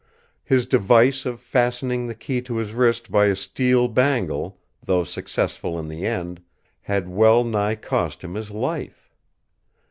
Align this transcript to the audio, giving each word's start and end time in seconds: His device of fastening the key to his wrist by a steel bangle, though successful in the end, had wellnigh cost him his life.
His 0.43 0.65
device 0.65 1.27
of 1.27 1.39
fastening 1.39 2.07
the 2.07 2.15
key 2.15 2.41
to 2.41 2.55
his 2.55 2.73
wrist 2.73 3.11
by 3.11 3.25
a 3.27 3.35
steel 3.35 3.87
bangle, 3.87 4.57
though 4.83 5.03
successful 5.03 5.77
in 5.77 5.89
the 5.89 6.07
end, 6.07 6.41
had 6.81 7.07
wellnigh 7.07 7.75
cost 7.75 8.23
him 8.23 8.33
his 8.33 8.49
life. 8.49 9.11